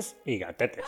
frikis 0.00 0.16
y 0.24 0.38
gatetes. 0.38 0.84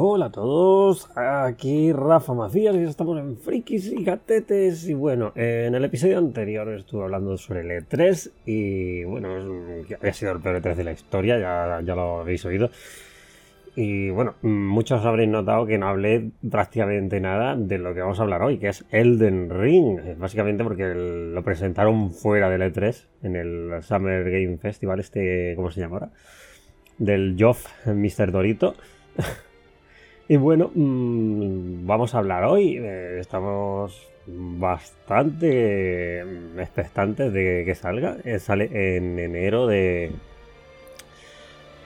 Hola 0.00 0.26
a 0.26 0.30
todos, 0.30 1.10
aquí 1.16 1.92
Rafa 1.92 2.32
Macías 2.32 2.76
y 2.76 2.84
estamos 2.84 3.18
en 3.18 3.36
Frikis 3.36 3.86
y 3.86 4.04
Gatetes. 4.04 4.88
Y 4.88 4.94
bueno, 4.94 5.32
en 5.34 5.74
el 5.74 5.84
episodio 5.84 6.18
anterior 6.18 6.68
estuve 6.68 7.02
hablando 7.02 7.36
sobre 7.36 7.62
el 7.62 7.84
E3 7.84 8.30
y 8.46 9.02
bueno, 9.02 9.28
había 9.98 10.12
sido 10.12 10.32
el 10.32 10.40
peor 10.40 10.62
E3 10.62 10.76
de 10.76 10.84
la 10.84 10.92
historia, 10.92 11.36
ya, 11.40 11.80
ya 11.84 11.96
lo 11.96 12.20
habéis 12.20 12.44
oído. 12.44 12.70
Y 13.76 14.10
bueno, 14.10 14.34
muchos 14.42 15.04
habréis 15.04 15.28
notado 15.28 15.66
que 15.66 15.78
no 15.78 15.88
hablé 15.88 16.30
prácticamente 16.50 17.20
nada 17.20 17.56
de 17.56 17.78
lo 17.78 17.94
que 17.94 18.00
vamos 18.00 18.18
a 18.18 18.22
hablar 18.22 18.42
hoy, 18.42 18.58
que 18.58 18.68
es 18.68 18.84
Elden 18.90 19.50
Ring. 19.50 20.18
Básicamente 20.18 20.64
porque 20.64 20.94
lo 20.94 21.42
presentaron 21.42 22.12
fuera 22.12 22.50
del 22.50 22.62
E3, 22.62 23.06
en 23.22 23.36
el 23.36 23.82
Summer 23.82 24.24
Game 24.30 24.58
Festival, 24.58 25.00
este, 25.00 25.54
¿cómo 25.56 25.70
se 25.70 25.80
llama 25.80 25.96
ahora? 25.96 26.10
Del 26.98 27.36
Joff 27.38 27.66
Mr. 27.86 28.32
Dorito. 28.32 28.74
y 30.28 30.36
bueno, 30.36 30.70
mmm, 30.74 31.86
vamos 31.86 32.14
a 32.14 32.18
hablar 32.18 32.44
hoy. 32.44 32.78
Eh, 32.78 33.18
estamos 33.20 34.08
bastante 34.26 36.20
expectantes 36.60 37.32
de 37.32 37.62
que 37.64 37.74
salga. 37.74 38.16
Eh, 38.24 38.38
sale 38.38 38.96
en 38.96 39.18
enero 39.18 39.66
de, 39.66 40.12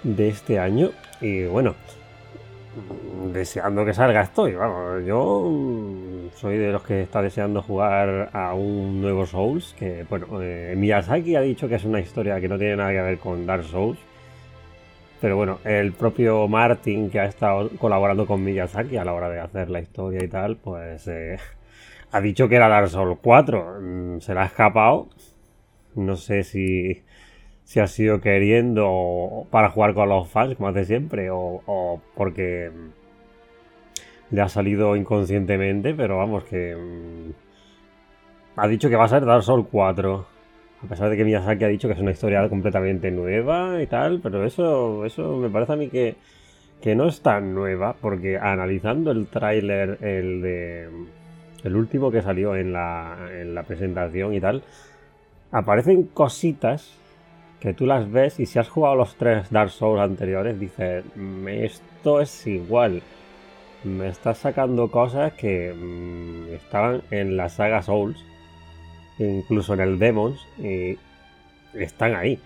de 0.02 0.29
este 0.29 0.59
año. 0.59 0.91
Y 1.20 1.45
bueno, 1.45 1.74
deseando 3.33 3.84
que 3.84 3.95
salga 3.95 4.23
estoy. 4.23 4.55
Vamos, 4.55 5.05
yo 5.05 6.30
soy 6.34 6.59
de 6.59 6.73
los 6.73 6.82
que 6.82 7.02
está 7.02 7.23
deseando 7.23 7.63
jugar 7.63 8.30
a 8.32 8.54
un 8.54 9.01
nuevo 9.01 9.26
Souls. 9.26 9.74
Que 9.79 10.04
bueno, 10.09 10.26
eh, 10.43 10.74
Miyazaki 10.76 11.37
ha 11.37 11.41
dicho 11.41 11.68
que 11.68 11.76
es 11.76 11.85
una 11.85 12.01
historia 12.01 12.41
que 12.41 12.49
no 12.49 12.59
tiene 12.59 12.76
nada 12.76 12.91
que 12.91 13.02
ver 13.02 13.18
con 13.18 13.46
Dark 13.46 13.65
Souls. 13.65 13.99
Pero 15.21 15.37
bueno, 15.37 15.60
el 15.65 15.93
propio 15.93 16.48
Martin, 16.48 17.09
que 17.09 17.21
ha 17.21 17.26
estado 17.26 17.71
colaborando 17.79 18.26
con 18.26 18.43
Miyazaki 18.43 18.96
a 18.96 19.04
la 19.04 19.13
hora 19.13 19.30
de 19.30 19.38
hacer 19.38 19.71
la 19.71 19.80
historia 19.80 20.24
y 20.24 20.29
tal, 20.29 20.57
pues 20.57 21.07
eh, 21.07 21.38
ha 22.10 22.21
dicho 22.21 22.48
que 22.48 22.57
era 22.57 22.69
Dark 22.69 22.88
Souls 22.88 23.19
4. 23.23 23.79
Mm, 23.80 24.21
se 24.21 24.35
la 24.35 24.43
ha 24.43 24.46
escapado. 24.46 25.09
No 25.95 26.16
sé 26.16 26.43
si 26.43 27.02
si 27.65 27.80
ha 27.80 27.87
sido 27.87 28.21
queriendo 28.21 29.46
para 29.51 29.71
jugar 29.71 29.95
con 29.95 30.09
los 30.09 30.29
fans, 30.29 30.57
como 30.57 30.68
hace 30.68 30.85
siempre, 30.85 31.29
o, 31.30 32.01
porque 32.15 32.71
le 34.30 34.41
ha 34.41 34.49
salido 34.49 34.96
inconscientemente, 34.96 35.95
pero 35.95 36.19
vamos, 36.19 36.45
que 36.45 36.74
mm, 36.77 37.30
ha 38.57 38.69
dicho 38.69 38.88
que 38.88 38.96
va 38.96 39.04
a 39.04 39.09
ser 39.09 39.24
Dark 39.24 39.43
Souls 39.43 39.66
4. 39.71 40.27
A 40.85 40.87
pesar 40.88 41.10
de 41.10 41.16
que 41.16 41.24
Miyazaki 41.24 41.65
ha 41.65 41.69
dicho 41.69 41.87
que 41.87 41.95
es 41.95 42.01
una 42.01 42.10
historia 42.10 42.49
completamente 42.49 43.10
nueva 43.13 43.80
y 43.80 43.87
tal, 43.87 44.21
pero 44.21 44.45
eso, 44.45 45.04
eso 45.04 45.37
me 45.37 45.49
parece 45.49 45.74
a 45.74 45.76
mí 45.76 45.88
que, 45.88 46.16
que 46.80 46.97
no 46.97 47.07
es 47.07 47.21
tan 47.21 47.54
nueva, 47.54 47.95
porque 48.01 48.37
analizando 48.37 49.13
el 49.13 49.29
tráiler, 49.29 49.99
el 50.02 50.43
de 50.43 50.88
el 51.63 51.76
último 51.76 52.10
que 52.10 52.23
salió 52.23 52.57
en 52.57 52.73
la, 52.73 53.16
en 53.30 53.54
la 53.54 53.63
presentación 53.63 54.35
y 54.35 54.41
tal, 54.41 54.63
aparecen 55.52 56.04
cositas 56.04 56.99
que 57.63 57.74
tú 57.74 57.87
las 57.87 58.10
ves 58.10 58.41
y 58.41 58.46
si 58.46 58.59
has 58.59 58.68
jugado 58.68 58.96
los 58.96 59.15
tres 59.15 59.49
Dark 59.52 59.71
Souls 59.71 60.01
anteriores, 60.01 60.59
dices, 60.59 61.05
mm, 61.15 61.46
esto 61.46 62.21
es 62.21 62.45
igual. 62.49 63.02
Me 63.85 64.09
estás 64.09 64.38
sacando 64.38 64.91
cosas 64.91 65.32
que 65.34 65.72
mmm, 65.72 66.54
estaban 66.54 67.03
en 67.12 67.37
la 67.37 67.49
saga 67.49 67.81
Souls, 67.82 68.19
incluso 69.21 69.75
en 69.75 69.81
el 69.81 70.00
Demons, 70.00 70.44
y 70.59 70.98
están 71.75 72.16
ahí. 72.16 72.41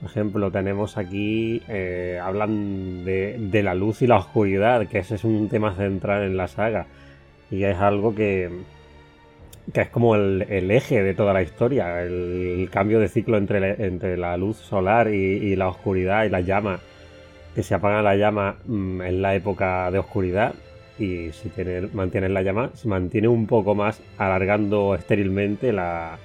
Por 0.00 0.10
ejemplo, 0.10 0.52
tenemos 0.52 0.96
aquí, 0.96 1.60
eh, 1.66 2.20
hablan 2.22 3.04
de, 3.04 3.36
de, 3.40 3.62
la 3.64 3.74
luz 3.74 4.02
y 4.02 4.06
la 4.06 4.18
oscuridad, 4.18 4.86
que 4.86 4.98
ese 5.00 5.16
es 5.16 5.24
un 5.24 5.48
tema 5.48 5.74
central 5.74 6.22
en 6.22 6.36
la 6.36 6.46
saga. 6.46 6.86
Y 7.50 7.64
es 7.64 7.78
algo 7.78 8.14
que, 8.14 8.48
que 9.72 9.80
es 9.82 9.88
como 9.88 10.14
el, 10.14 10.70
eje 10.70 11.02
de 11.02 11.14
toda 11.14 11.32
la 11.32 11.42
historia, 11.42 12.02
el, 12.02 12.68
cambio 12.70 13.00
de 13.00 13.08
ciclo 13.08 13.36
entre, 13.36 13.84
entre 13.84 14.16
la 14.16 14.36
luz 14.36 14.56
solar 14.56 15.08
y, 15.12 15.56
la 15.56 15.68
oscuridad 15.68 16.24
y 16.24 16.28
la 16.28 16.40
llama, 16.40 16.80
que 17.54 17.62
se 17.62 17.74
apaga 17.74 18.02
la 18.02 18.16
llama 18.16 18.56
mm, 18.66 19.02
en 19.02 19.22
la 19.22 19.34
época 19.34 19.90
de 19.90 19.98
oscuridad 19.98 20.54
y 20.98 21.30
si 21.32 21.48
tiene, 21.50 21.88
la 22.28 22.42
llama, 22.42 22.70
se 22.74 22.88
mantiene 22.88 23.28
un 23.28 23.46
poco 23.46 23.74
más 23.74 24.00
alargando 24.16 24.94
estérilmente 24.94 25.72
la, 25.72 26.18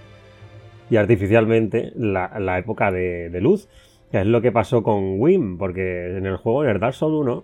y 0.89 0.95
artificialmente 0.95 1.91
la, 1.95 2.57
época 2.57 2.91
de, 2.91 3.29
de, 3.29 3.41
luz, 3.41 3.67
que 4.11 4.21
es 4.21 4.25
lo 4.25 4.41
que 4.41 4.51
pasó 4.51 4.81
con 4.83 5.19
Wim, 5.19 5.57
porque 5.57 6.15
en 6.15 6.25
el 6.25 6.37
juego, 6.37 6.63
en 6.63 6.69
el 6.69 6.79
Dark 6.79 6.93
Souls 6.93 7.15
1, 7.15 7.43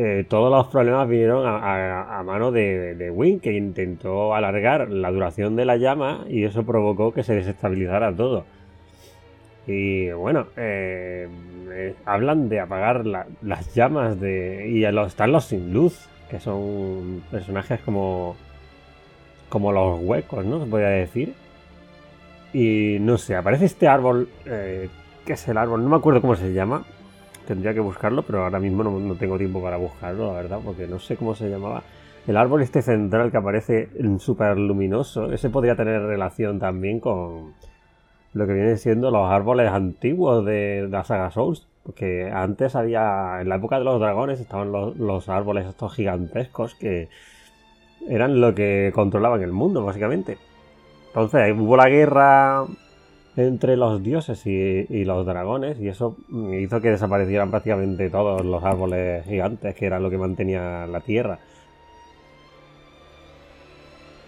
eh, 0.00 0.24
todos 0.28 0.48
los 0.48 0.68
problemas 0.68 1.08
vinieron 1.08 1.44
a, 1.44 2.22
mano 2.24 2.52
de, 2.52 2.94
de, 2.94 3.10
Wing, 3.10 3.40
que 3.40 3.52
intentó 3.52 4.32
alargar 4.32 4.88
la 4.90 5.10
duración 5.10 5.56
de 5.56 5.64
la 5.64 5.76
llama 5.76 6.24
y 6.28 6.44
eso 6.44 6.62
provocó 6.62 7.12
que 7.12 7.24
se 7.24 7.34
desestabilizara 7.34 8.14
todo. 8.14 8.44
Y 9.66 10.12
bueno, 10.12 10.46
eh, 10.56 11.28
eh, 11.72 11.94
hablan 12.04 12.48
de 12.48 12.60
apagar 12.60 13.04
las 13.06 13.74
llamas 13.74 14.20
de. 14.20 14.68
Y 14.68 14.84
están 14.84 15.32
los 15.32 15.46
sin 15.46 15.72
luz, 15.74 16.08
que 16.30 16.38
son 16.38 17.24
personajes 17.32 17.80
como. 17.80 18.36
como 19.48 19.72
los 19.72 19.98
huecos, 20.00 20.44
¿no? 20.44 20.62
Se 20.62 20.70
podría 20.70 20.90
decir. 20.90 21.34
Y 22.52 22.98
no 23.00 23.18
sé, 23.18 23.34
aparece 23.34 23.64
este 23.64 23.88
árbol. 23.88 24.28
¿Qué 24.44 25.32
es 25.32 25.48
el 25.48 25.58
árbol? 25.58 25.82
No 25.82 25.90
me 25.90 25.96
acuerdo 25.96 26.20
cómo 26.20 26.36
se 26.36 26.52
llama 26.52 26.84
tendría 27.48 27.72
que 27.72 27.80
buscarlo, 27.80 28.24
pero 28.24 28.44
ahora 28.44 28.60
mismo 28.60 28.84
no, 28.84 29.14
tengo 29.14 29.38
tiempo 29.38 29.62
para 29.62 29.78
buscarlo, 29.78 30.26
la 30.26 30.34
verdad, 30.34 30.60
porque 30.62 30.86
no 30.86 30.98
sé 30.98 31.16
cómo 31.16 31.34
se 31.34 31.48
llamaba. 31.48 31.82
El 32.26 32.36
árbol 32.36 32.60
este 32.60 32.82
central 32.82 33.30
que 33.30 33.38
aparece 33.38 33.88
súper 34.18 34.58
luminoso, 34.58 35.32
ese 35.32 35.48
podría 35.48 35.74
tener 35.74 36.02
relación 36.02 36.58
también 36.58 37.00
con 37.00 37.54
lo 38.34 38.46
que 38.46 38.52
vienen 38.52 38.76
siendo 38.76 39.10
los 39.10 39.30
árboles 39.30 39.70
antiguos 39.70 40.44
de, 40.44 40.88
la 40.90 41.04
saga 41.04 41.30
Souls. 41.30 41.66
Porque 41.84 42.30
antes 42.30 42.76
había, 42.76 43.40
en 43.40 43.48
la 43.48 43.56
época 43.56 43.78
de 43.78 43.84
los 43.86 43.98
dragones, 43.98 44.40
estaban 44.40 44.70
los, 44.70 44.94
los 44.98 45.30
árboles 45.30 45.66
estos 45.66 45.94
gigantescos 45.94 46.74
que 46.74 47.08
eran 48.10 48.42
lo 48.42 48.54
que 48.54 48.92
controlaban 48.94 49.42
el 49.42 49.52
mundo, 49.52 49.82
básicamente. 49.82 50.36
Entonces 51.06 51.54
hubo 51.58 51.78
la 51.78 51.88
guerra 51.88 52.66
entre 53.38 53.76
los 53.76 54.02
dioses 54.02 54.44
y, 54.46 55.04
los 55.04 55.24
dragones 55.24 55.80
y 55.80 55.88
eso 55.88 56.16
hizo 56.52 56.80
que 56.80 56.90
desaparecieran 56.90 57.50
prácticamente 57.50 58.10
todos 58.10 58.44
los 58.44 58.62
árboles 58.64 59.24
gigantes 59.24 59.74
que 59.74 59.86
era 59.86 60.00
lo 60.00 60.10
que 60.10 60.18
mantenía 60.18 60.86
la 60.86 61.00
tierra. 61.00 61.38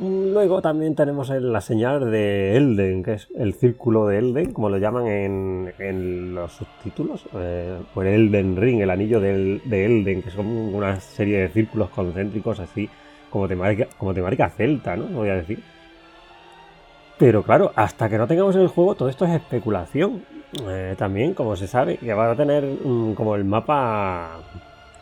Luego 0.01 0.63
también 0.63 0.95
tenemos 0.95 1.29
la 1.29 1.61
señal 1.61 2.11
de 2.11 2.57
Elden, 2.57 3.03
que 3.03 3.15
es 3.15 3.29
el 3.37 3.53
círculo 3.53 4.07
de 4.07 4.17
Elden, 4.17 4.53
como 4.55 4.71
lo 4.71 4.79
llaman 4.79 5.07
en, 5.07 6.35
los 6.35 6.53
subtítulos, 6.53 7.27
eh, 7.35 7.77
por 7.93 8.07
Elden 8.07 8.57
Ring, 8.57 8.81
el 8.81 8.89
anillo 8.89 9.21
de, 9.21 9.61
Elden, 9.71 10.23
que 10.23 10.31
son 10.31 10.47
una 10.47 10.99
serie 11.01 11.41
de 11.41 11.49
círculos 11.51 11.91
concéntricos 11.91 12.61
así, 12.61 12.89
como 13.29 13.47
temática, 13.47 13.89
como 13.99 14.15
temática 14.15 14.49
celta, 14.49 14.97
¿no? 14.97 15.05
Voy 15.09 15.29
a 15.29 15.35
decir. 15.35 15.63
Pero 17.21 17.43
claro, 17.43 17.71
hasta 17.77 18.09
que 18.09 18.17
no 18.17 18.27
tengamos 18.27 18.57
el 18.57 18.69
juego, 18.69 18.95
todo 18.95 19.11
esto 19.11 19.27
es 19.27 19.33
especulación. 19.33 20.25
Eh, 20.67 20.95
también, 20.97 21.35
como 21.35 21.55
se 21.55 21.67
sabe, 21.67 21.99
que 21.99 22.15
va 22.15 22.33
a 22.33 22.35
tener 22.35 22.65
como 23.15 23.37
el 23.37 23.45
mapa 23.45 24.39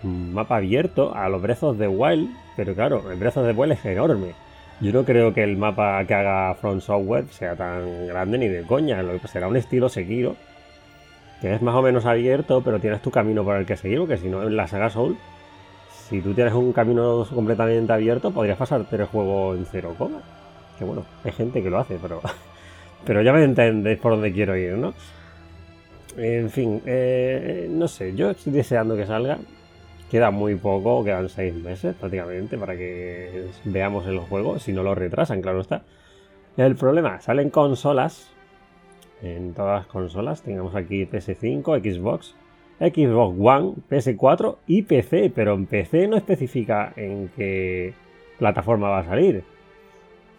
mapa 0.02 0.56
abierto 0.56 1.14
a 1.14 1.28
los 1.28 1.40
brezos 1.40 1.78
de 1.78 1.86
Wild, 1.86 2.28
pero 2.56 2.74
claro, 2.74 3.08
el 3.08 3.18
Breath 3.18 3.36
de 3.36 3.52
Wild 3.52 3.72
es 3.72 3.84
enorme. 3.84 4.34
Yo 4.80 4.92
no 4.92 5.04
creo 5.04 5.32
que 5.32 5.44
el 5.44 5.56
mapa 5.56 6.04
que 6.06 6.14
haga 6.14 6.54
Front 6.54 6.82
Software 6.82 7.26
sea 7.30 7.54
tan 7.54 8.08
grande 8.08 8.38
ni 8.38 8.48
de 8.48 8.64
coña, 8.64 9.00
lo 9.00 9.20
que 9.20 9.28
será 9.28 9.46
un 9.46 9.56
estilo 9.56 9.88
Sekiro, 9.88 10.34
que 11.40 11.54
es 11.54 11.62
más 11.62 11.76
o 11.76 11.82
menos 11.82 12.04
abierto, 12.04 12.62
pero 12.64 12.80
tienes 12.80 13.00
tu 13.00 13.12
camino 13.12 13.44
por 13.44 13.56
el 13.56 13.64
que 13.66 13.76
seguir, 13.76 14.00
porque 14.00 14.18
si 14.18 14.28
no, 14.28 14.42
en 14.42 14.56
la 14.56 14.66
saga 14.66 14.90
Soul, 14.90 15.16
si 16.08 16.20
tú 16.20 16.34
tienes 16.34 16.54
un 16.54 16.72
camino 16.72 17.24
completamente 17.32 17.92
abierto, 17.92 18.32
podrías 18.32 18.58
pasarte 18.58 18.96
el 18.96 19.04
juego 19.04 19.54
en 19.54 19.66
cero 19.66 19.94
coma. 19.96 20.20
Que 20.78 20.84
bueno, 20.84 21.04
hay 21.24 21.32
gente 21.32 21.62
que 21.62 21.70
lo 21.70 21.78
hace, 21.78 21.98
pero, 22.00 22.20
pero 23.04 23.22
ya 23.22 23.32
me 23.32 23.44
entendéis 23.44 23.98
por 23.98 24.12
dónde 24.12 24.32
quiero 24.32 24.56
ir, 24.56 24.74
¿no? 24.74 24.94
En 26.16 26.50
fin, 26.50 26.82
eh, 26.84 27.68
no 27.70 27.86
sé, 27.86 28.14
yo 28.14 28.30
estoy 28.30 28.52
deseando 28.52 28.96
que 28.96 29.06
salga. 29.06 29.38
Queda 30.10 30.30
muy 30.30 30.56
poco, 30.56 31.04
quedan 31.04 31.28
seis 31.28 31.54
meses 31.54 31.94
prácticamente 31.94 32.56
para 32.56 32.76
que 32.76 33.46
veamos 33.64 34.06
el 34.06 34.18
juego. 34.20 34.58
Si 34.58 34.72
no 34.72 34.82
lo 34.82 34.94
retrasan, 34.94 35.42
claro 35.42 35.60
está. 35.60 35.82
El 36.56 36.74
problema, 36.76 37.20
salen 37.20 37.50
consolas. 37.50 38.30
En 39.22 39.52
todas 39.54 39.80
las 39.80 39.86
consolas. 39.86 40.42
Tengamos 40.42 40.74
aquí 40.74 41.04
PS5, 41.04 41.62
Xbox, 41.82 42.34
Xbox 42.80 43.36
One, 43.38 43.74
PS4 43.90 44.56
y 44.66 44.82
PC. 44.82 45.30
Pero 45.34 45.54
en 45.54 45.66
PC 45.66 46.08
no 46.08 46.16
especifica 46.16 46.92
en 46.96 47.28
qué 47.36 47.92
plataforma 48.38 48.88
va 48.88 49.00
a 49.00 49.04
salir. 49.04 49.44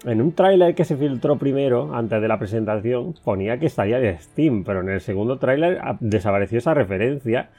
En 0.06 0.22
un 0.22 0.34
tráiler 0.34 0.76
que 0.76 0.86
se 0.86 0.96
filtró 0.96 1.38
primero, 1.38 1.94
antes 1.94 2.22
de 2.22 2.28
la 2.28 2.40
presentación, 2.40 3.16
ponía 3.24 3.60
que 3.60 3.66
estaría 3.66 4.00
en 4.00 4.20
Steam, 4.20 4.64
pero 4.64 4.82
en 4.82 4.90
el 4.90 5.02
segundo 5.02 5.38
tráiler 5.38 5.82
desapareció 6.00 6.58
esa 6.58 6.74
referencia 6.74 7.50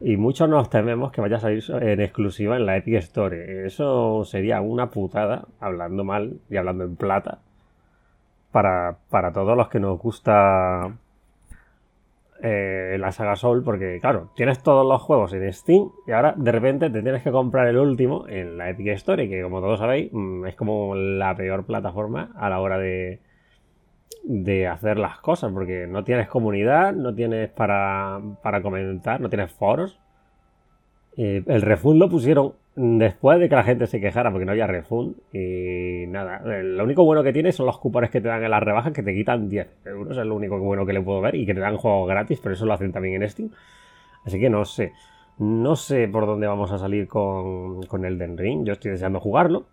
y 0.00 0.16
muchos 0.16 0.48
nos 0.48 0.70
tememos 0.70 1.10
que 1.12 1.20
vaya 1.20 1.36
a 1.36 1.40
salir 1.40 1.64
en 1.68 2.00
exclusiva 2.00 2.56
en 2.56 2.66
la 2.66 2.76
Epic 2.76 2.94
Store. 2.96 3.66
Eso 3.66 4.24
sería 4.24 4.60
una 4.60 4.90
putada, 4.90 5.46
hablando 5.60 6.04
mal 6.04 6.40
y 6.50 6.56
hablando 6.56 6.84
en 6.84 6.96
plata, 6.96 7.38
para, 8.52 8.98
para 9.10 9.32
todos 9.32 9.56
los 9.56 9.68
que 9.68 9.80
nos 9.80 9.98
gusta 9.98 10.92
eh, 12.42 12.96
la 13.00 13.10
saga 13.10 13.36
Soul, 13.36 13.64
porque 13.64 13.98
claro, 14.00 14.30
tienes 14.36 14.62
todos 14.62 14.86
los 14.86 15.02
juegos 15.02 15.32
en 15.32 15.52
Steam 15.52 15.90
y 16.06 16.12
ahora 16.12 16.34
de 16.36 16.52
repente 16.52 16.88
te 16.90 17.02
tienes 17.02 17.22
que 17.22 17.32
comprar 17.32 17.66
el 17.66 17.78
último 17.78 18.26
en 18.28 18.56
la 18.56 18.70
Epic 18.70 18.88
Store, 18.88 19.28
que 19.28 19.42
como 19.42 19.60
todos 19.60 19.80
sabéis 19.80 20.10
mm, 20.12 20.46
es 20.46 20.54
como 20.54 20.94
la 20.94 21.34
peor 21.34 21.64
plataforma 21.66 22.30
a 22.36 22.48
la 22.48 22.60
hora 22.60 22.78
de, 22.78 23.20
de 24.22 24.66
hacer 24.66 24.98
las 24.98 25.18
cosas, 25.18 25.52
porque 25.52 25.86
no 25.88 26.04
tienes 26.04 26.28
comunidad, 26.28 26.92
no 26.92 27.14
tienes 27.14 27.50
para, 27.50 28.20
para 28.42 28.62
comentar, 28.62 29.20
no 29.20 29.28
tienes 29.28 29.50
foros. 29.52 29.98
Eh, 31.16 31.42
el 31.46 31.62
refund 31.62 31.98
lo 31.98 32.08
pusieron 32.08 32.52
después 32.78 33.40
de 33.40 33.48
que 33.48 33.56
la 33.56 33.64
gente 33.64 33.86
se 33.88 34.00
quejara 34.00 34.30
porque 34.30 34.44
no 34.44 34.52
había 34.52 34.66
refund. 34.66 35.16
Y 35.32 36.06
nada, 36.06 36.42
eh, 36.46 36.62
lo 36.62 36.84
único 36.84 37.04
bueno 37.04 37.22
que 37.22 37.32
tiene 37.32 37.50
son 37.50 37.66
los 37.66 37.78
cupones 37.78 38.10
que 38.10 38.20
te 38.20 38.28
dan 38.28 38.44
en 38.44 38.50
las 38.50 38.62
rebajas 38.62 38.92
que 38.92 39.02
te 39.02 39.14
quitan 39.14 39.48
10 39.48 39.86
euros. 39.86 40.16
Es 40.16 40.24
lo 40.24 40.36
único 40.36 40.58
bueno 40.58 40.86
que 40.86 40.92
le 40.92 41.00
puedo 41.00 41.20
ver 41.20 41.34
y 41.34 41.44
que 41.44 41.54
te 41.54 41.60
dan 41.60 41.76
juegos 41.76 42.08
gratis, 42.08 42.38
pero 42.40 42.54
eso 42.54 42.66
lo 42.66 42.72
hacen 42.72 42.92
también 42.92 43.20
en 43.20 43.28
Steam. 43.28 43.50
Así 44.24 44.38
que 44.38 44.48
no 44.48 44.64
sé. 44.64 44.92
No 45.38 45.76
sé 45.76 46.08
por 46.08 46.26
dónde 46.26 46.46
vamos 46.46 46.70
a 46.70 46.78
salir 46.78 47.08
con, 47.08 47.82
con 47.82 48.04
Elden 48.04 48.38
Ring. 48.38 48.64
Yo 48.64 48.74
estoy 48.74 48.92
deseando 48.92 49.20
jugarlo. 49.20 49.66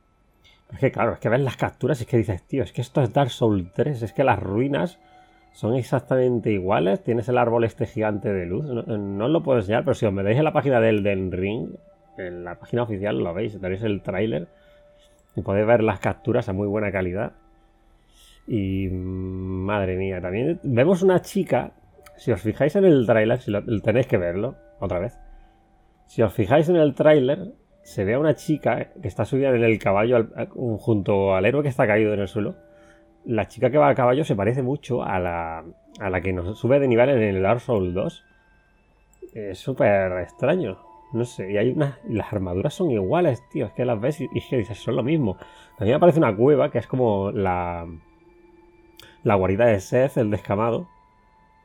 Es 0.73 0.79
que 0.79 0.91
claro, 0.91 1.13
es 1.13 1.19
que 1.19 1.29
ves 1.29 1.41
las 1.41 1.57
capturas 1.57 1.99
y 1.99 2.03
es 2.03 2.09
que 2.09 2.17
dices, 2.17 2.41
tío, 2.43 2.63
es 2.63 2.71
que 2.71 2.81
esto 2.81 3.01
es 3.01 3.13
Dark 3.13 3.29
Souls 3.29 3.71
3, 3.73 4.01
es 4.01 4.13
que 4.13 4.23
las 4.23 4.41
ruinas 4.41 4.99
son 5.53 5.75
exactamente 5.75 6.51
iguales. 6.51 7.03
Tienes 7.03 7.29
el 7.29 7.37
árbol 7.37 7.63
este 7.63 7.85
gigante 7.85 8.33
de 8.33 8.45
luz. 8.45 8.65
No, 8.65 9.27
lo 9.27 9.43
puedo 9.43 9.59
enseñar, 9.59 9.83
pero 9.83 9.93
si 9.93 10.05
os 10.05 10.13
metéis 10.13 10.37
en 10.37 10.43
la 10.43 10.53
página 10.53 10.79
del 10.81 11.03
Den 11.03 11.31
Ring, 11.31 11.69
en 12.17 12.44
la 12.44 12.56
página 12.56 12.83
oficial 12.83 13.17
lo 13.17 13.33
veis, 13.33 13.59
tenéis 13.59 13.83
el 13.83 14.01
tráiler 14.01 14.47
y 15.35 15.41
podéis 15.41 15.67
ver 15.67 15.83
las 15.83 16.00
capturas 16.00 16.50
a 16.50 16.53
muy 16.53 16.67
buena 16.67 16.91
calidad. 16.91 17.33
Y 18.47 18.89
madre 18.89 19.97
mía, 19.97 20.21
también 20.21 20.59
vemos 20.63 21.01
una 21.01 21.21
chica. 21.21 21.71
Si 22.17 22.31
os 22.31 22.41
fijáis 22.41 22.75
en 22.75 22.85
el 22.85 23.06
tráiler, 23.06 23.39
si 23.39 23.51
tenéis 23.81 24.07
que 24.07 24.17
verlo 24.17 24.56
otra 24.79 25.00
vez. 25.00 25.17
Si 26.06 26.21
os 26.21 26.33
fijáis 26.33 26.69
en 26.69 26.75
el 26.75 26.94
tráiler, 26.94 27.53
se 27.81 28.06
ve 28.06 28.13
a 28.13 28.19
una 28.19 28.35
chica 28.35 28.91
que 29.01 29.07
está 29.07 29.25
subida 29.25 29.50
en 29.50 29.63
el 29.63 29.79
caballo 29.79 30.27
junto 30.53 31.35
al 31.35 31.45
héroe 31.45 31.63
que 31.63 31.69
está 31.69 31.88
caído 31.88 32.13
en 32.13 32.19
el 32.19 32.27
suelo 32.27 32.56
la 33.25 33.47
chica 33.47 33.69
que 33.69 33.77
va 33.77 33.89
a 33.89 33.95
caballo 33.95 34.23
se 34.23 34.35
parece 34.35 34.62
mucho 34.62 35.03
a 35.03 35.19
la, 35.19 35.63
a 36.00 36.09
la 36.09 36.21
que 36.21 36.31
nos 36.31 36.57
sube 36.57 36.79
de 36.79 36.88
nivel 36.88 37.09
en 37.09 37.21
el 37.21 37.41
Dark 37.41 37.59
Souls 37.59 37.94
2. 37.94 38.23
Es 39.33 39.59
súper 39.59 40.12
extraño. 40.19 40.77
No 41.13 41.23
sé, 41.25 41.51
y 41.51 41.57
hay 41.57 41.69
unas. 41.69 41.99
las 42.07 42.31
armaduras 42.33 42.73
son 42.73 42.91
iguales, 42.91 43.47
tío. 43.49 43.67
Es 43.67 43.73
que 43.73 43.85
las 43.85 43.99
ves 43.99 44.21
y, 44.21 44.29
y 44.33 44.41
que 44.41 44.57
dices, 44.57 44.77
son 44.77 44.95
lo 44.95 45.03
mismo. 45.03 45.37
A 45.77 45.83
mí 45.83 45.91
me 45.91 45.99
parece 45.99 46.19
una 46.19 46.35
cueva 46.35 46.71
que 46.71 46.79
es 46.79 46.87
como 46.87 47.31
la. 47.31 47.87
La 49.23 49.35
guarida 49.35 49.65
de 49.65 49.79
Seth, 49.79 50.17
el 50.17 50.29
descamado. 50.29 50.87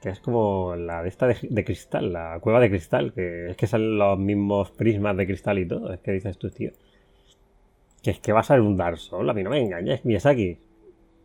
Que 0.00 0.10
es 0.10 0.20
como 0.20 0.76
la 0.76 1.02
de 1.02 1.08
esta 1.10 1.26
de, 1.26 1.64
cristal, 1.64 2.12
la 2.12 2.38
cueva 2.40 2.60
de 2.60 2.70
cristal. 2.70 3.12
Que 3.12 3.50
es 3.50 3.56
que 3.56 3.66
salen 3.66 3.98
los 3.98 4.18
mismos 4.18 4.70
prismas 4.70 5.16
de 5.16 5.26
cristal 5.26 5.58
y 5.58 5.68
todo. 5.68 5.92
Es 5.92 6.00
que 6.00 6.12
dices 6.12 6.38
tú, 6.38 6.50
tío. 6.50 6.70
Que 8.02 8.12
es 8.12 8.20
que 8.20 8.32
va 8.32 8.40
a 8.40 8.44
ser 8.44 8.60
un 8.60 8.76
Dark 8.76 8.98
Souls. 8.98 9.28
A 9.28 9.34
mí 9.34 9.42
no 9.42 9.50
me 9.50 9.60
engañes, 9.60 10.26
aquí 10.26 10.58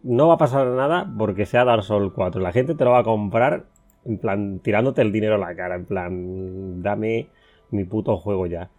no 0.06 0.27
va 0.27 0.35
a 0.35 0.38
pasar 0.38 0.67
nada 0.67 1.12
porque 1.17 1.45
sea 1.45 1.65
Dark 1.65 1.83
Souls 1.83 2.13
4. 2.13 2.39
La 2.39 2.51
gente 2.51 2.75
te 2.75 2.85
lo 2.85 2.91
va 2.91 3.00
a 3.00 3.03
comprar 3.03 3.65
en 4.06 4.19
plan 4.19 4.59
tirándote 4.59 5.01
el 5.01 5.12
dinero 5.12 5.35
a 5.35 5.38
la 5.39 5.56
cara, 5.56 5.75
en 5.75 5.85
plan 5.85 6.83
dame 6.83 7.29
mi 7.71 7.83
puto 7.83 8.17
juego 8.17 8.45
ya. 8.45 8.69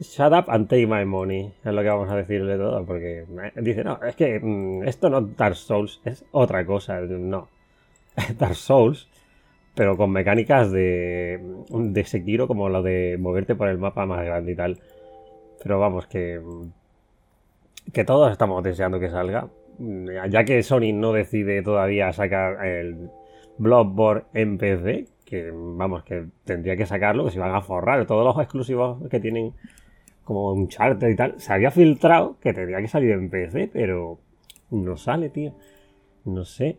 Shut 0.00 0.32
up 0.32 0.48
and 0.48 0.68
take 0.68 0.86
my 0.86 1.04
money, 1.04 1.52
es 1.64 1.72
lo 1.72 1.82
que 1.82 1.88
vamos 1.88 2.08
a 2.08 2.16
decirle 2.16 2.56
todo, 2.56 2.84
porque 2.86 3.24
dice, 3.56 3.82
no, 3.82 3.98
es 4.02 4.14
que 4.14 4.38
mm, 4.38 4.84
esto 4.84 5.10
no 5.10 5.18
es 5.18 5.36
Dark 5.36 5.56
Souls, 5.56 6.00
es 6.04 6.24
otra 6.30 6.64
cosa, 6.64 7.00
no. 7.00 7.48
Dark 8.38 8.54
Souls, 8.54 9.08
pero 9.74 9.96
con 9.96 10.10
mecánicas 10.10 10.70
de, 10.70 11.40
de 11.68 12.04
Sekiro 12.04 12.46
como 12.46 12.68
lo 12.68 12.82
de 12.82 13.16
moverte 13.18 13.56
por 13.56 13.68
el 13.68 13.78
mapa 13.78 14.06
más 14.06 14.24
grande 14.24 14.52
y 14.52 14.56
tal. 14.56 14.80
Pero 15.62 15.80
vamos, 15.80 16.06
que, 16.06 16.40
que 17.92 18.04
todos 18.04 18.30
estamos 18.30 18.62
deseando 18.62 19.00
que 19.00 19.10
salga, 19.10 19.48
ya 20.28 20.44
que 20.44 20.62
Sony 20.62 20.92
no 20.92 21.12
decide 21.12 21.62
todavía 21.62 22.12
sacar 22.12 22.64
el 22.64 23.10
Bloodborne 23.58 24.24
en 24.34 24.58
PC, 24.58 25.06
que 25.28 25.50
vamos, 25.52 26.04
que 26.04 26.24
tendría 26.44 26.74
que 26.74 26.86
sacarlo, 26.86 27.24
que 27.26 27.30
se 27.30 27.38
van 27.38 27.54
a 27.54 27.60
forrar 27.60 28.06
todos 28.06 28.24
los 28.24 28.42
exclusivos 28.42 29.06
que 29.10 29.20
tienen 29.20 29.52
como 30.24 30.52
un 30.52 30.68
charter 30.68 31.10
y 31.10 31.16
tal, 31.16 31.34
se 31.38 31.52
había 31.52 31.70
filtrado 31.70 32.36
que 32.40 32.54
tendría 32.54 32.80
que 32.80 32.88
salir 32.88 33.10
en 33.10 33.28
PC, 33.28 33.68
pero 33.72 34.18
no 34.70 34.96
sale, 34.96 35.28
tío. 35.28 35.52
No 36.24 36.44
sé. 36.44 36.78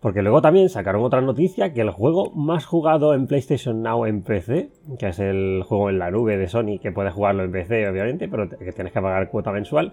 Porque 0.00 0.22
luego 0.22 0.42
también 0.42 0.68
sacaron 0.68 1.04
otra 1.04 1.20
noticia 1.20 1.72
que 1.72 1.80
el 1.80 1.90
juego 1.90 2.30
más 2.32 2.66
jugado 2.66 3.14
en 3.14 3.26
PlayStation 3.26 3.82
Now 3.82 4.06
en 4.06 4.22
PC, 4.22 4.70
que 4.98 5.08
es 5.08 5.18
el 5.20 5.62
juego 5.64 5.88
en 5.88 5.98
la 5.98 6.10
nube 6.10 6.36
de 6.36 6.48
Sony, 6.48 6.78
que 6.80 6.92
puedes 6.92 7.14
jugarlo 7.14 7.44
en 7.44 7.52
PC 7.52 7.88
obviamente, 7.88 8.28
pero 8.28 8.48
que 8.48 8.72
tienes 8.72 8.92
que 8.92 9.00
pagar 9.00 9.30
cuota 9.30 9.52
mensual, 9.52 9.92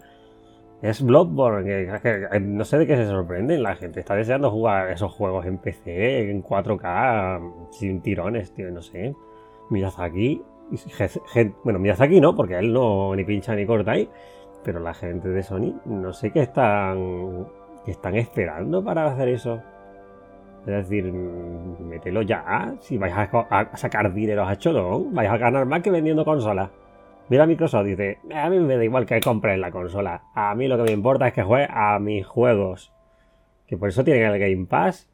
es 0.83 1.01
Bloodborne, 1.01 1.63
que, 2.01 2.39
no 2.41 2.65
sé 2.65 2.77
de 2.77 2.85
qué 2.85 2.97
se 2.97 3.07
sorprenden. 3.07 3.63
La 3.63 3.75
gente 3.75 4.01
está 4.01 4.15
deseando 4.15 4.51
jugar 4.51 4.91
esos 4.91 5.13
juegos 5.13 5.45
en 5.45 5.57
PC, 5.57 6.29
en 6.29 6.43
4K, 6.43 7.69
sin 7.71 8.01
tirones, 8.01 8.53
tío, 8.53 8.69
no 8.69 8.81
sé. 8.81 9.15
Miyazaki, 9.69 10.41
bueno, 11.63 11.79
Miyazaki 11.79 12.19
no, 12.19 12.35
porque 12.35 12.57
él 12.57 12.73
no 12.73 13.15
ni 13.15 13.23
pincha 13.23 13.55
ni 13.55 13.65
corta 13.65 13.91
ahí. 13.91 14.09
Pero 14.65 14.81
la 14.81 14.93
gente 14.93 15.29
de 15.29 15.41
Sony, 15.41 15.73
no 15.85 16.11
sé 16.11 16.31
qué 16.31 16.41
están, 16.41 17.47
esperando 17.85 18.83
para 18.83 19.05
hacer 19.05 19.29
eso. 19.29 19.61
Es 20.61 20.89
decir, 20.89 21.13
mételo 21.13 22.23
ya. 22.23 22.75
Si 22.81 22.97
vais 22.97 23.13
a, 23.15 23.69
sacar 23.77 24.13
dinero 24.13 24.45
a 24.45 24.57
cholón, 24.57 25.13
vais 25.13 25.29
a 25.29 25.37
ganar 25.37 25.65
más 25.65 25.81
que 25.81 25.91
vendiendo 25.91 26.25
consolas. 26.25 26.69
Mira 27.33 27.47
Microsoft, 27.47 27.87
dice, 27.87 28.19
a 28.31 28.47
mí 28.47 28.59
me 28.59 28.77
da 28.77 28.83
igual 28.83 29.07
que 29.07 29.19
compres 29.19 29.57
la 29.57 29.71
consola. 29.71 30.25
A 30.35 30.53
mí 30.53 30.67
lo 30.67 30.77
que 30.77 30.83
me 30.83 30.91
importa 30.91 31.27
es 31.27 31.33
que 31.33 31.41
juegue 31.41 31.67
a 31.67 31.97
mis 31.97 32.27
juegos. 32.27 32.93
Que 33.65 33.75
por 33.75 33.89
eso 33.89 34.03
tienen 34.03 34.31
el 34.31 34.37
Game 34.37 34.67
Pass. 34.67 35.09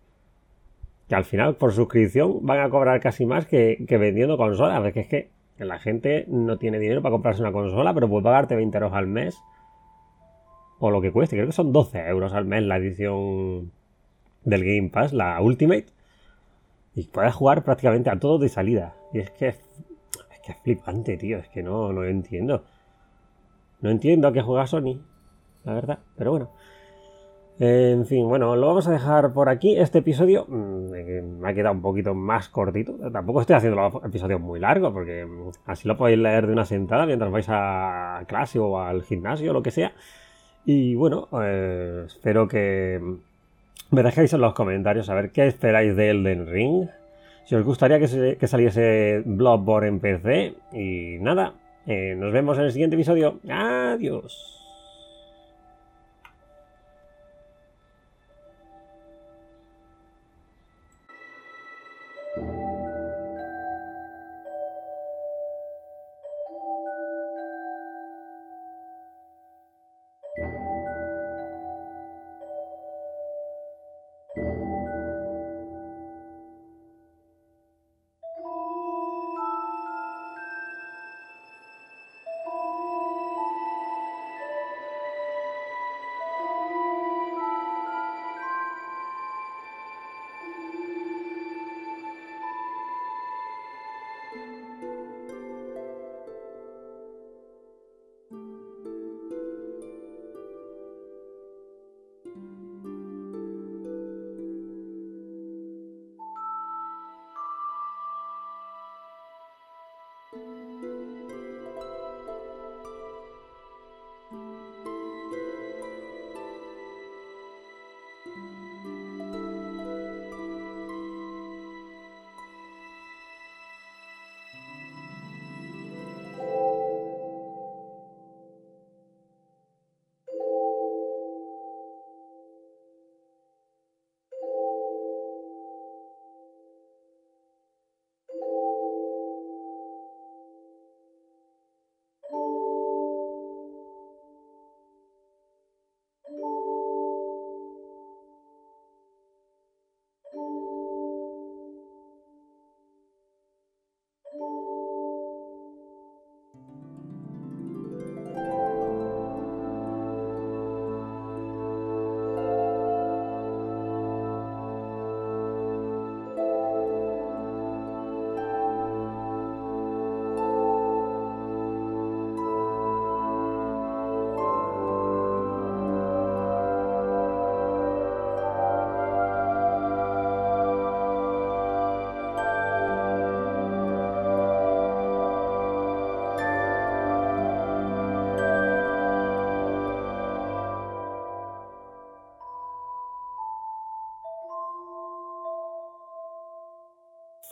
Que 1.08 1.16
al 1.16 1.24
final, 1.24 1.56
por 1.56 1.72
suscripción, 1.72 2.46
van 2.46 2.60
a 2.60 2.70
cobrar 2.70 3.00
casi 3.00 3.26
más 3.26 3.46
que, 3.46 3.78
vendiendo 3.90 4.36
consolas. 4.36 4.82
Porque 4.82 5.00
es 5.00 5.08
que 5.08 5.30
la 5.60 5.80
gente 5.80 6.26
no 6.28 6.58
tiene 6.58 6.78
dinero 6.78 7.02
para 7.02 7.14
comprarse 7.14 7.42
una 7.42 7.54
consola, 7.54 7.94
pero 7.94 8.10
puede 8.10 8.26
pagarte 8.26 8.58
20 8.58 8.78
euros 8.78 8.92
al 8.92 9.08
mes. 9.08 9.42
O 10.80 10.92
lo 10.92 11.00
que 11.00 11.14
cueste. 11.14 11.38
Creo 11.38 11.48
que 11.48 11.54
son 11.54 11.72
12 11.72 12.06
euros 12.10 12.34
al 12.34 12.44
mes 12.44 12.64
la 12.64 12.76
edición 12.76 13.72
del 14.44 14.66
Game 14.66 14.90
Pass, 14.90 15.14
la 15.14 15.40
Ultimate. 15.40 15.86
Y 16.96 17.04
puedes 17.04 17.34
jugar 17.34 17.64
prácticamente 17.64 18.10
a 18.10 18.20
todo 18.20 18.40
de 18.40 18.50
salida. 18.50 18.94
Y 19.14 19.20
es 19.20 19.32
que 19.32 19.56
es 20.52 20.58
flipante, 20.58 21.18
tío. 21.18 21.38
Es 21.38 21.50
que 21.50 21.64
no, 21.64 21.92
no 21.94 22.04
entiendo. 22.04 22.64
No 23.82 23.90
entiendo 23.90 24.28
a 24.28 24.34
qué 24.34 24.42
juega 24.42 24.68
Sony, 24.68 25.00
la 25.64 25.74
verdad. 25.74 26.00
Pero 26.18 26.32
bueno. 26.32 26.50
En 27.62 28.06
fin, 28.06 28.26
bueno, 28.30 28.56
lo 28.56 28.68
vamos 28.68 28.88
a 28.88 28.92
dejar 28.92 29.34
por 29.34 29.50
aquí. 29.50 29.78
Este 29.78 30.00
episodio 30.00 30.46
mm, 30.48 31.40
me 31.42 31.50
ha 31.50 31.54
quedado 31.54 31.76
un 31.76 31.82
poquito 31.82 32.14
más 32.14 32.48
cortito. 32.48 32.94
Tampoco 33.12 33.42
estoy 33.42 33.58
haciendo 33.58 33.82
los 33.82 34.04
episodios 34.06 34.40
muy 34.40 34.62
largos, 34.62 34.94
porque 34.94 35.26
mm, 35.26 35.50
así 35.66 35.86
lo 35.88 35.98
podéis 35.98 36.20
leer 36.20 36.48
de 36.48 36.54
una 36.54 36.64
sentada 36.64 37.06
mientras 37.06 37.30
vais 37.30 37.48
a 37.50 38.24
clase 38.28 38.60
o 38.60 38.80
al 38.80 39.04
gimnasio 39.04 39.52
o 39.52 39.54
lo 39.54 39.62
que 39.62 39.72
sea. 39.72 39.92
Y 40.66 40.96
bueno, 40.96 41.28
eh, 41.42 42.04
espero 42.06 42.48
que 42.48 43.02
me 43.92 44.04
dejéis 44.04 44.32
en 44.34 44.42
los 44.42 44.54
comentarios 44.54 45.10
a 45.10 45.16
ver 45.16 45.32
qué 45.32 45.48
esperáis 45.48 45.96
de 45.98 46.12
Elden 46.12 46.48
Ring. 46.48 46.90
Si 47.46 47.56
os 47.56 47.64
gustaría 47.64 48.00
que, 48.00 48.48
saliese 48.48 49.24
Bloodborne 49.26 49.88
en 49.88 50.00
PC. 50.00 50.56
Y 50.74 51.18
nada, 51.20 51.54
eh, 51.86 52.16
nos 52.16 52.32
vemos 52.32 52.58
en 52.58 52.66
el 52.66 52.72
siguiente 52.72 52.96
episodio. 52.96 53.40
Adiós. 53.50 54.59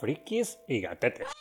Frikis 0.07 0.57
y 0.69 0.79
gatetes. 0.79 1.37